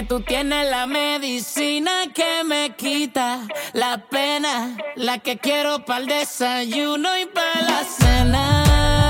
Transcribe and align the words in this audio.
que 0.00 0.06
tú 0.06 0.20
tienes 0.20 0.70
la 0.70 0.86
medicina 0.86 2.04
que 2.14 2.42
me 2.44 2.74
quita 2.74 3.46
la 3.74 3.98
pena, 4.08 4.74
la 4.96 5.18
que 5.18 5.36
quiero 5.36 5.84
para 5.84 6.00
el 6.00 6.06
desayuno 6.06 7.18
y 7.18 7.26
para 7.26 7.60
la 7.62 7.84
cena. 7.84 9.09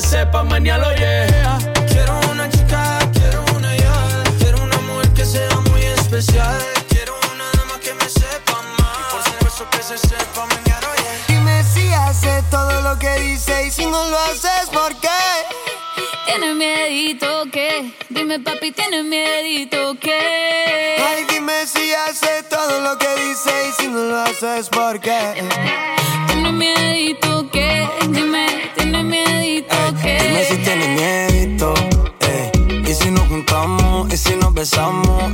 se 0.00 0.08
sepa, 0.08 0.44
mañana 0.44 0.94
yeah. 0.94 1.58
Quiero 1.88 2.20
una 2.30 2.48
chica, 2.48 2.98
quiero 3.12 3.44
una 3.56 3.74
ya. 3.76 4.22
Quiero 4.38 4.62
una 4.62 4.78
mujer 4.78 5.12
que 5.12 5.24
sea 5.24 5.60
muy 5.70 5.82
especial. 5.82 6.58
Quiero 6.88 7.14
una 7.34 7.44
dama 7.56 7.80
que 7.80 7.94
me 7.94 8.08
sepa 8.08 8.52
amar. 8.52 8.96
Y 9.00 9.12
por 9.12 9.22
supuesto 9.24 9.68
que 9.70 9.82
se 9.82 9.98
sepa 9.98 10.46
mañana, 10.46 10.88
yeah. 11.02 11.24
Dime 11.26 11.64
si 11.64 11.92
hace 11.92 12.42
todo 12.50 12.80
lo 12.82 12.98
que 12.98 13.12
dice 13.20 13.66
y 13.66 13.70
si 13.70 13.86
no 13.86 14.04
lo 14.10 14.18
haces, 14.18 14.68
¿por 14.72 14.94
qué? 15.00 15.08
Tienes 16.26 16.54
miedito 16.54 17.44
que, 17.50 17.92
dime 18.08 18.38
papi, 18.38 18.70
tienes 18.70 19.04
miedito 19.04 19.98
que. 19.98 20.96
Ay, 21.08 21.24
dime 21.28 21.66
si 21.66 21.92
hace 21.92 22.44
todo 22.44 22.80
lo 22.82 22.98
que 22.98 23.08
dice 23.16 23.50
y 23.68 23.82
si 23.82 23.88
no 23.88 23.98
lo 23.98 24.20
haces, 24.20 24.68
¿por 24.68 25.00
qué? 25.00 25.97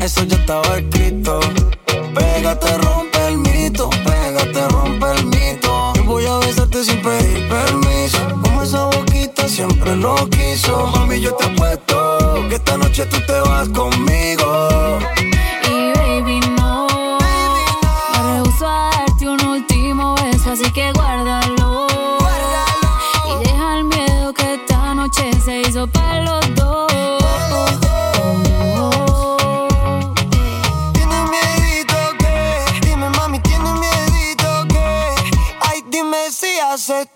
Eso 0.05 0.23
ya 0.25 0.37
estaba 0.37 0.77
escrito. 0.77 1.41
Pégate, 2.15 2.79
rompe 2.79 3.27
el 3.29 3.39
mito, 3.39 3.89
pégate, 4.05 4.69
rompe 4.69 5.07
el 5.17 5.27
mito. 5.27 5.93
Yo 5.95 6.05
voy 6.05 6.27
a 6.27 6.39
besarte 6.39 6.85
sin 6.85 7.01
pedir 7.01 7.49
permiso. 7.49 8.19
Como 8.43 8.63
esa 8.63 8.85
boquita 8.85 9.49
siempre 9.49 9.97
lo 9.97 10.15
quiso. 10.29 10.87
Mami, 10.89 11.21
yo 11.21 11.35
te 11.35 11.47
apuesto 11.47 12.47
que 12.49 12.57
esta 12.57 12.77
noche 12.77 13.07
tú 13.07 13.17
te 13.27 13.41
vas 13.41 13.69
conmigo. 13.71 13.94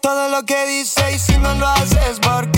Todo 0.01 0.29
lo 0.29 0.45
que 0.45 0.67
dice 0.67 1.13
y 1.15 1.19
si 1.19 1.37
no 1.39 1.55
lo 1.55 1.67
haces, 1.67 2.19
¿por 2.21 2.51
qué? 2.51 2.58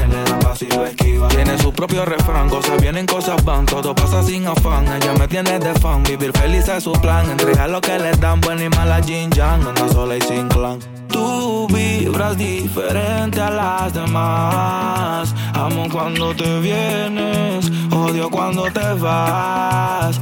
Tiene 0.67 1.57
su 1.57 1.73
propio 1.73 2.05
refrán, 2.05 2.47
cosas 2.47 2.79
vienen, 2.79 3.07
cosas 3.07 3.43
van, 3.43 3.65
todo 3.65 3.95
pasa 3.95 4.21
sin 4.21 4.45
afán. 4.45 4.85
Ella 4.87 5.13
me 5.17 5.27
tiene 5.27 5.57
de 5.57 5.73
fan, 5.79 6.03
vivir 6.03 6.31
feliz 6.33 6.67
es 6.67 6.83
su 6.83 6.91
plan. 6.93 7.29
Entrega 7.31 7.67
lo 7.67 7.81
que 7.81 7.97
le 7.97 8.11
dan, 8.11 8.39
buena 8.41 8.65
y 8.65 8.69
mala 8.69 9.01
Jin 9.01 9.31
Yang, 9.31 9.67
anda 9.67 9.89
sola 9.89 10.17
y 10.17 10.21
sin 10.21 10.47
clan. 10.49 10.77
Tú 11.07 11.67
vibras 11.67 12.37
diferente 12.37 13.41
a 13.41 13.49
las 13.49 13.93
demás. 13.93 15.33
Amo 15.53 15.87
cuando 15.91 16.35
te 16.35 16.59
vienes, 16.59 17.71
odio 17.91 18.29
cuando 18.29 18.63
te 18.71 18.93
vas. 18.99 20.21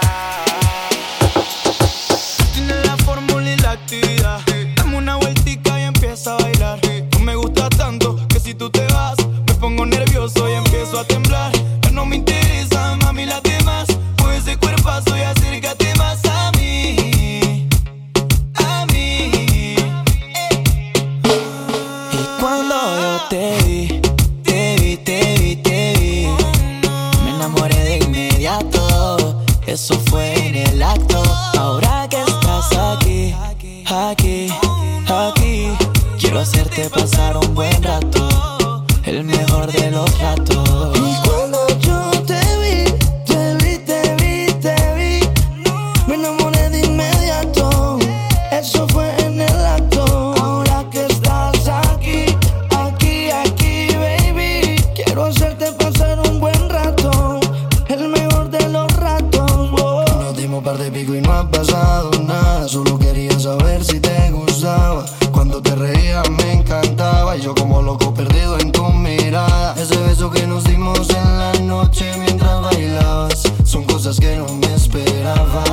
Si 8.51 8.57
tú 8.57 8.69
te 8.69 8.85
vas, 8.87 9.15
me 9.47 9.53
pongo 9.53 9.85
nervioso 9.85 10.00
ha 61.41 61.49
pasado 61.49 62.11
nada. 62.23 62.67
Solo 62.67 62.97
quería 62.99 63.37
saber 63.39 63.83
si 63.83 63.99
te 63.99 64.31
gustaba. 64.31 65.05
Cuando 65.31 65.61
te 65.61 65.75
reías 65.75 66.29
me 66.29 66.53
encantaba. 66.53 67.35
Y 67.37 67.41
yo 67.41 67.55
como 67.55 67.81
loco 67.81 68.13
perdido 68.13 68.59
en 68.59 68.71
tu 68.71 68.83
mirada. 68.89 69.75
Ese 69.77 69.97
beso 69.97 70.29
que 70.29 70.45
nos 70.45 70.63
dimos 70.63 71.09
en 71.09 71.37
la 71.39 71.53
noche 71.61 72.11
mientras 72.19 72.61
bailabas. 72.61 73.43
Son 73.65 73.83
cosas 73.85 74.19
que 74.19 74.35
no 74.37 74.47
me 74.53 74.73
esperaba. 74.73 75.63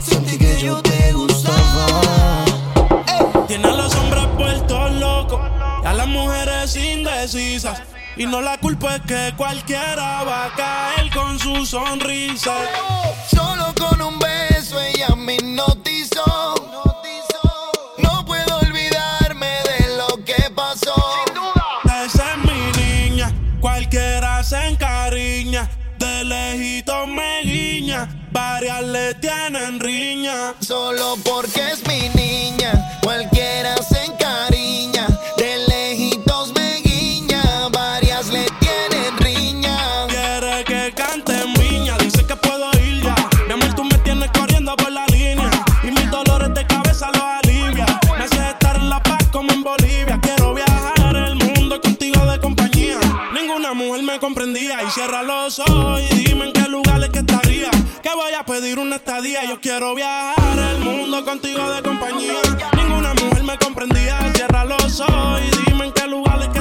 Sentí 0.00 0.38
que 0.38 0.58
yo 0.60 0.80
te 0.82 1.12
gustaba. 1.12 2.44
Tiene 3.46 3.68
a 3.68 3.72
los 3.72 3.94
hombres 3.96 4.26
puestos 4.36 4.92
locos 4.92 5.40
a 5.84 5.92
las 5.92 6.08
mujeres 6.08 6.74
indecisas. 6.76 7.82
Y 8.16 8.26
no 8.26 8.40
la 8.40 8.58
culpa 8.58 8.96
es 8.96 9.02
que 9.02 9.34
cualquiera 9.36 10.24
va 10.24 10.46
a 10.46 10.54
caer 10.56 11.10
con 11.14 11.38
su 11.38 11.64
sonrisa. 11.66 12.56
cualquiera 23.98 24.44
se 24.44 24.68
encariña. 24.68 25.68
De 25.98 26.24
lejito 26.24 27.06
me 27.08 27.42
guiña, 27.42 28.08
varias 28.30 28.82
le 28.82 29.14
tienen 29.14 29.80
riña. 29.80 30.54
Solo 30.60 31.16
porque 31.24 31.72
es 31.72 31.84
mi 31.88 32.08
niña, 32.10 33.00
cualquiera. 33.02 33.37
y 54.88 54.90
cierra 54.90 55.22
los 55.22 55.58
ojos 55.58 56.02
y 56.10 56.24
dime 56.24 56.46
en 56.46 56.52
qué 56.52 56.68
lugar 56.68 57.02
es 57.02 57.10
que 57.10 57.18
estaría. 57.18 57.70
Que 58.02 58.14
voy 58.14 58.32
a 58.32 58.44
pedir 58.44 58.78
una 58.78 58.96
estadía. 58.96 59.44
Yo 59.44 59.60
quiero 59.60 59.94
viajar 59.94 60.58
el 60.58 60.78
mundo 60.78 61.24
contigo 61.24 61.70
de 61.70 61.82
compañía. 61.82 62.40
Ninguna 62.76 63.14
mujer 63.14 63.42
me 63.42 63.58
comprendía. 63.58 64.18
Cierra 64.34 64.64
los 64.64 65.00
ojos 65.00 65.40
y 65.40 65.70
dime 65.70 65.86
en 65.86 65.92
qué 65.92 66.06
lugar 66.06 66.40
es 66.42 66.48
que 66.48 66.57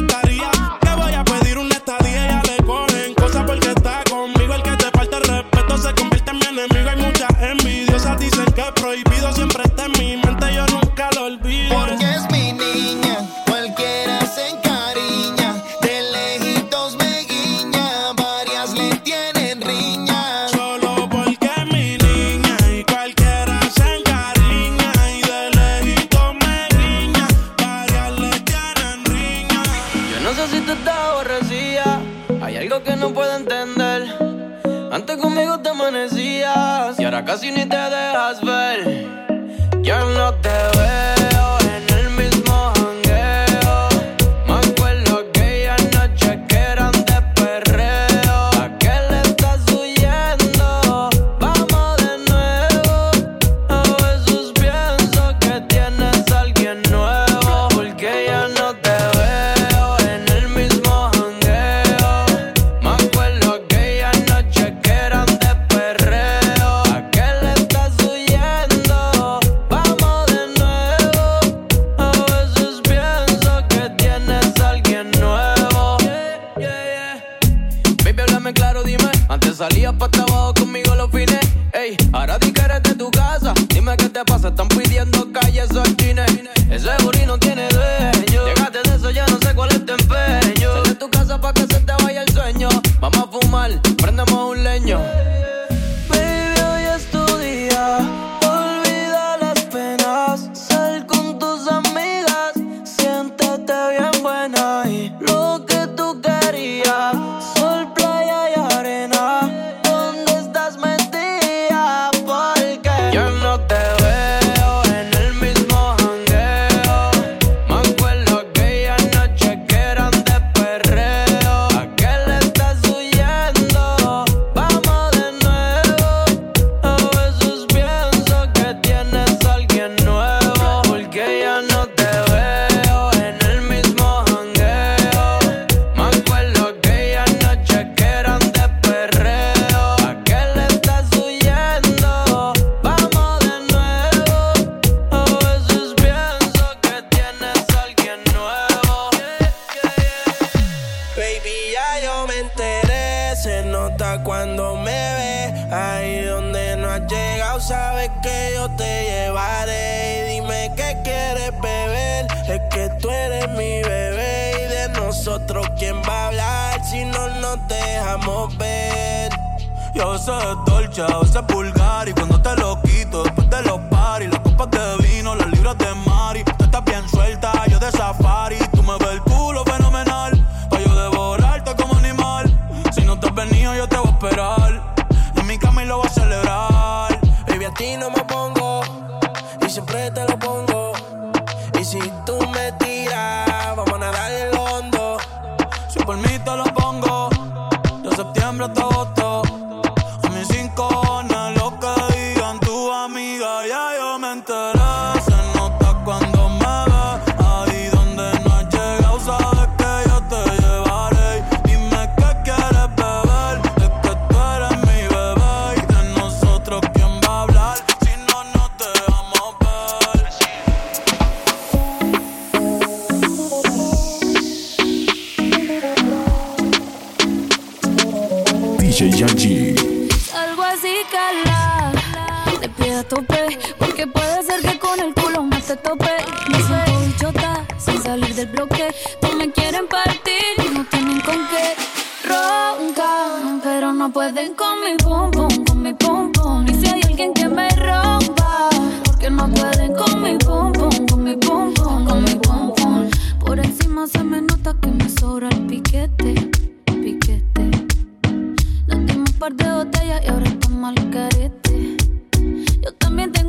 chavo, 170.97 171.23
ese 171.23 171.39
es 171.39 171.47
vulgar. 171.47 172.09
Y 172.09 172.13
cuando 172.13 172.41
te 172.41 172.55
lo 172.55 172.81
quito, 172.81 173.23
después 173.23 173.49
de 173.49 173.61
los 173.63 173.79
paris, 173.89 174.29
las 174.31 174.39
copas 174.39 174.67
que 174.67 174.96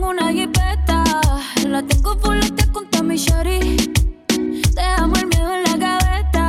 una 0.09 0.33
jipeta, 0.33 1.05
la 1.67 1.83
tengo 1.83 2.17
full 2.19 2.41
con 2.73 2.89
Tommy 2.89 3.17
Shari. 3.17 3.77
Dejamos 4.75 5.19
el 5.19 5.27
miedo 5.27 5.55
en 5.55 5.63
la 5.65 5.77
gaveta, 5.77 6.49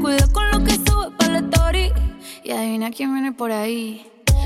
cuida 0.00 0.26
con 0.32 0.50
lo 0.50 0.64
que 0.64 0.72
sube 0.74 1.10
para 1.16 1.34
la 1.34 1.38
story. 1.38 1.92
Y 2.42 2.50
adivina 2.50 2.90
quién 2.90 3.12
viene 3.12 3.32
por 3.32 3.52
ahí. 3.52 4.04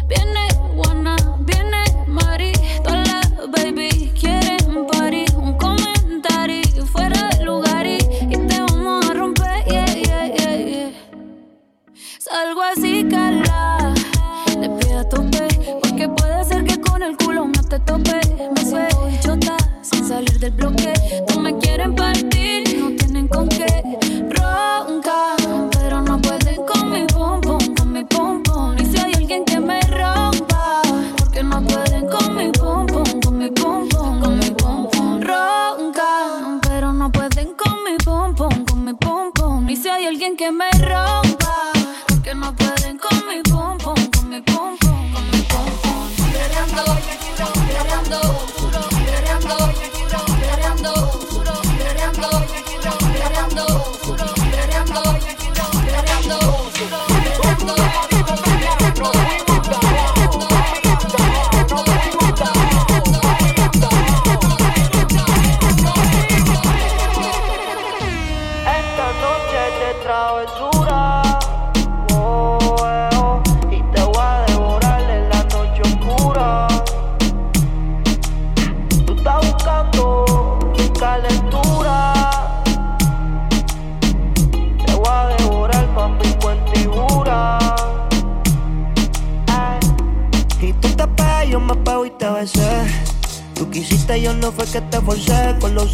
Viene 0.08 0.48
Juana, 0.76 1.16
viene 1.40 1.84
Mari, 2.06 2.52
todas 2.82 3.08
las 3.08 3.50
baby 3.50 4.12
quieren 4.20 4.86
party. 4.92 5.24
Un 5.36 5.56
comentario 5.56 6.86
fuera 6.86 7.30
de 7.30 7.44
lugar 7.44 7.86
y, 7.86 7.98
y 8.28 8.36
te 8.46 8.60
vamos 8.60 9.08
a 9.08 9.14
romper, 9.14 9.64
yeah, 9.66 9.86
yeah, 9.86 10.56
yeah. 10.56 10.90
Salgo 12.18 12.60
así, 12.62 13.06
cala, 13.08 13.83
con 16.94 17.02
el 17.02 17.16
culo 17.16 17.44
no 17.46 17.62
te 17.64 17.80
tope. 17.80 18.20
Me 18.54 18.64
suelto 18.64 19.08
y 19.10 19.18
chota, 19.18 19.56
sin 19.82 20.06
salir 20.06 20.38
del 20.38 20.52
bloque. 20.52 20.92
No 21.34 21.40
me 21.40 21.58
quieren 21.58 21.92
partir, 21.96 22.43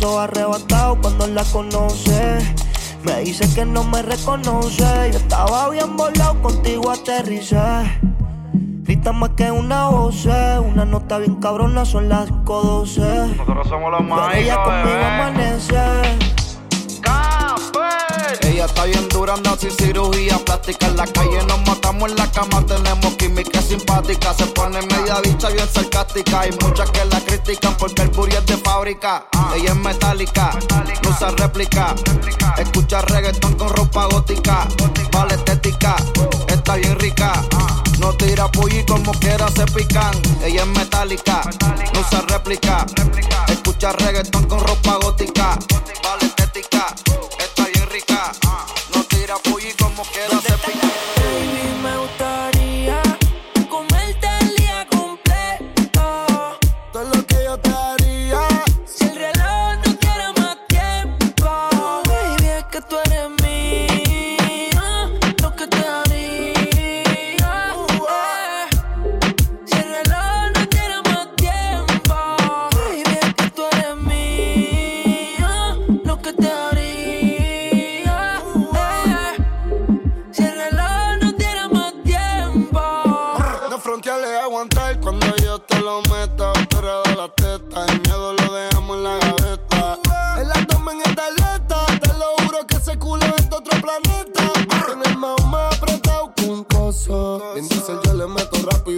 ojos 0.03 0.21
arrebatados 0.21 0.99
cuando 1.01 1.27
la 1.27 1.45
conoce. 1.45 2.39
Me 3.05 3.21
dice 3.21 3.53
que 3.55 3.65
no 3.65 3.85
me 3.85 4.03
reconoce. 4.03 5.11
Yo 5.13 5.19
estaba 5.19 5.71
bien 5.71 5.97
volado, 5.97 6.41
contigo 6.43 6.91
aterricé. 6.91 7.59
Grita 8.83 9.13
más 9.13 9.31
que 9.31 9.51
una 9.51 9.89
voz, 9.89 10.27
una 10.27 10.85
nota 10.85 11.19
bien 11.19 11.37
cabrona, 11.37 11.85
son 11.85 12.09
las 12.09 12.29
5.12. 12.29 13.37
Nosotros 13.37 13.69
somos 13.69 13.93
los 13.93 14.01
Pero 14.03 14.33
ella 14.33 14.63
conmigo 14.65 14.99
está 18.81 18.85
bien 18.85 19.09
dura, 19.09 19.35
sin 19.59 19.71
cirugía 19.73 20.39
plástica. 20.39 20.87
En 20.87 20.97
la 20.97 21.05
calle 21.05 21.43
nos 21.47 21.61
matamos 21.67 22.11
en 22.11 22.17
la 22.17 22.31
cama, 22.31 22.65
tenemos 22.65 23.15
química 23.15 23.61
simpática. 23.61 24.33
Se 24.35 24.47
pone 24.47 24.81
media 24.83 25.21
bicha 25.23 25.49
bien 25.51 25.69
sarcástica. 25.69 26.41
Hay 26.41 26.51
muchas 26.63 26.91
que 26.91 27.05
la 27.05 27.21
critican 27.21 27.77
porque 27.77 28.03
el 28.03 28.09
booty 28.09 28.37
es 28.37 28.47
de 28.47 28.57
fábrica. 28.57 29.27
Ella 29.55 29.71
es 29.71 29.77
metálica, 29.77 30.59
no 31.03 31.11
usa 31.11 31.31
réplica. 31.31 31.95
Escucha 32.57 33.03
reggaetón 33.03 33.55
con 33.55 33.69
ropa 33.69 34.07
gótica. 34.07 34.67
Vale 35.13 35.35
estética, 35.35 35.97
está 36.49 36.77
bien 36.77 36.99
rica. 36.99 37.33
No 37.99 38.15
tira 38.15 38.51
pulli 38.51 38.85
como 38.87 39.13
quiera 39.13 39.49
se 39.49 39.67
pican. 39.67 40.15
Ella 40.43 40.63
es 40.63 40.69
metálica, 40.69 41.43
no 41.93 42.01
usa 42.01 42.23
réplica. 42.29 42.87
Escucha 43.49 43.93
reggaetón 43.93 44.47
con 44.47 44.61
ropa 44.61 44.97
gótica. 45.03 45.59
Vale 46.03 46.27
estética. 46.27 46.95
Tira 49.31 49.39
pulli 49.43 49.73
como 49.75 50.03
quiera 50.07 50.30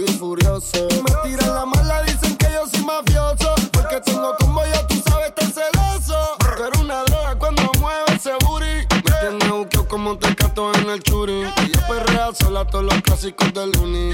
y 0.05 0.13
furioso. 0.13 0.87
Me 0.89 1.29
tiran 1.29 1.53
la 1.53 1.65
mala, 1.65 2.03
dicen 2.03 2.35
que 2.37 2.47
yo 2.53 2.67
soy 2.67 2.83
mafioso. 2.83 3.53
Porque 3.71 4.01
tengo 4.01 4.35
como 4.39 4.65
yo, 4.65 4.87
tú 4.87 5.01
sabes, 5.07 5.33
tan 5.35 5.51
celoso. 5.51 6.17
Pero 6.57 6.81
una 6.81 7.03
droga 7.03 7.35
cuando 7.37 7.63
mueve 7.79 8.15
ese 8.15 8.31
booty. 8.45 8.87
Me 9.05 9.37
tiene 9.39 9.51
buqueo 9.51 9.87
como 9.87 10.17
te 10.17 10.35
cato 10.35 10.73
en 10.75 10.89
el 10.89 11.01
churi. 11.03 11.43
Ella 11.43 11.87
perrea 11.87 12.31
sola 12.33 12.65
todos 12.65 12.85
los 12.85 13.01
clásicos 13.01 13.53
del 13.53 13.71
uni. 13.77 14.13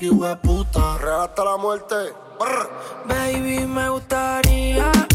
fuck 0.00 0.02
you, 0.02 0.14
we 0.14 0.36
puta. 0.36 0.98
Real 0.98 1.20
hasta 1.22 1.44
la 1.44 1.56
muerte. 1.56 1.94
Brr. 2.38 2.70
Baby, 3.06 3.66
me 3.66 3.88
gustaría 3.90 5.09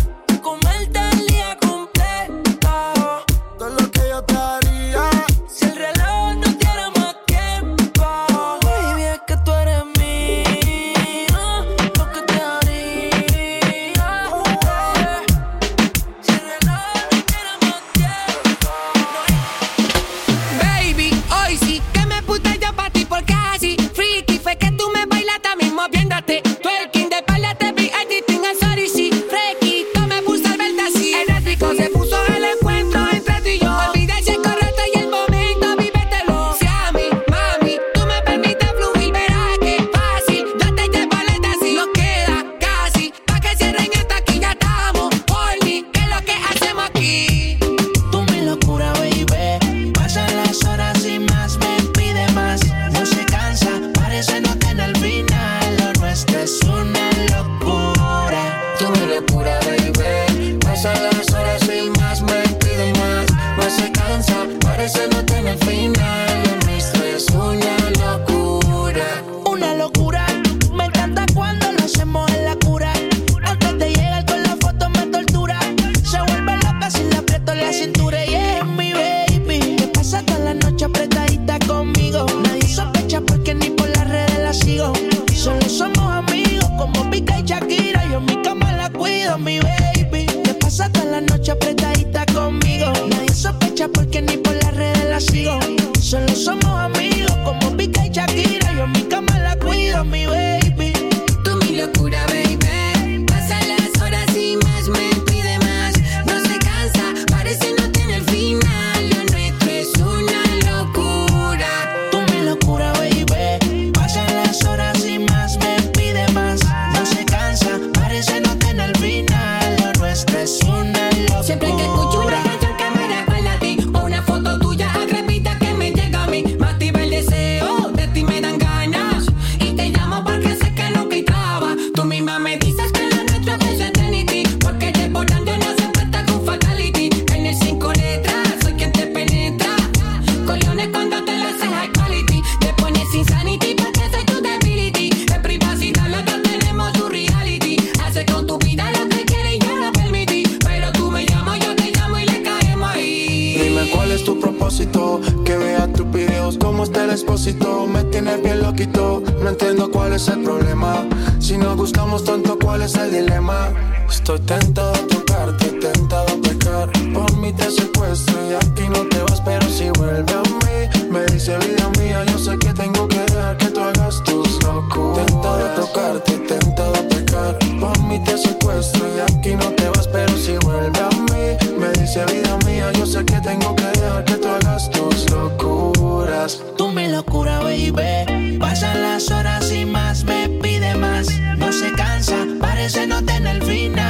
Estoy 164.26 164.40
tentado 164.40 164.92
a 164.92 165.08
tocarte, 165.08 165.66
tentado 165.80 166.26
a 166.34 166.42
pecar. 166.42 166.90
Por 167.14 167.38
mí 167.38 167.54
te 167.54 167.70
secuestro 167.70 168.36
y 168.50 168.56
aquí 168.56 168.90
no 168.90 169.06
te 169.08 169.20
vas, 169.20 169.40
pero 169.42 169.70
si 169.70 169.92
vuelve 170.00 170.34
a 170.34 170.42
mí, 170.42 171.12
me 171.12 171.24
dice 171.28 171.56
vida 171.60 171.88
mía, 172.00 172.26
yo 172.32 172.40
sé 172.40 172.58
que 172.58 172.74
tengo 172.74 173.08
que 173.08 173.20
dejar 173.20 173.56
que 173.58 173.68
tú 173.68 173.82
hagas 173.82 174.24
tus 174.24 174.64
locuras. 174.64 175.28
Tentado 175.28 175.66
a 175.66 175.76
tocarte, 175.76 176.32
tentado 176.40 176.96
a 176.96 177.08
pecar. 177.08 177.60
Por 177.80 178.02
mí 178.06 178.20
te 178.26 178.36
secuestro 178.36 179.06
y 179.16 179.20
aquí 179.20 179.54
no 179.54 179.70
te 179.76 179.90
vas, 179.90 180.08
pero 180.08 180.36
si 180.38 180.58
vuelve 180.58 181.00
a 181.00 181.10
mí, 181.10 181.78
me 181.78 181.90
dice 181.90 182.26
vida 182.26 182.58
mía, 182.66 182.92
yo 182.94 183.06
sé 183.06 183.24
que 183.26 183.40
tengo 183.42 183.76
que 183.76 183.86
dejar 183.86 184.26
que 184.26 184.38
tú 184.38 184.48
hagas 184.48 184.90
tus 184.90 185.30
locuras. 185.30 186.64
Tú 186.76 186.90
mi 186.90 187.10
locura, 187.10 187.60
baby. 187.60 188.58
Pasan 188.58 189.04
las 189.04 189.30
horas 189.30 189.72
y 189.72 189.86
más, 189.86 190.24
me 190.24 190.50
pide 190.64 190.96
más. 190.96 191.28
No 191.60 191.72
se 191.72 191.92
cansa, 191.92 192.38
parece 192.60 193.06
no 193.06 193.24
tener 193.24 193.64
final 193.64 194.05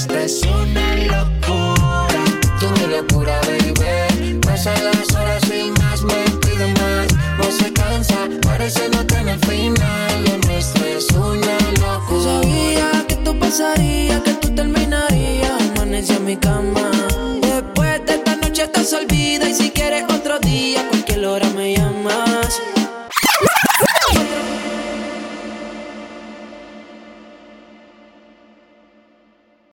esta 0.00 0.22
es 0.22 0.40
una 0.42 0.96
locura. 0.96 2.24
Tú 2.58 2.66
mi 2.76 2.86
locura, 2.94 3.38
baby. 3.46 4.38
Pasan 4.40 4.82
las 4.84 5.14
horas 5.14 5.42
y 5.50 5.70
más 5.78 6.02
me 6.02 6.20
pido 6.40 6.68
más. 6.80 7.06
No 7.38 7.50
se 7.50 7.72
cansa, 7.72 8.28
parece 8.42 8.88
no 8.88 9.04
tener 9.06 9.38
final. 9.40 10.24
Lo 10.24 10.36
nuestro 10.48 10.86
es 10.86 11.06
una 11.10 11.56
locura. 11.82 12.24
Sabía 12.24 13.04
que 13.08 13.16
tú 13.16 13.38
pasaría, 13.38 14.22
que 14.22 14.34
tú 14.34 14.54
terminarías. 14.54 15.60
Amanece 15.76 16.14
en 16.14 16.24
mi 16.24 16.36
cama. 16.36 16.90
Después 17.42 18.06
de 18.06 18.14
esta 18.14 18.36
noche 18.36 18.62
estás 18.62 18.92
olvidada 18.94 19.19